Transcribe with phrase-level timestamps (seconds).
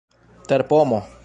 [0.47, 1.05] terpomo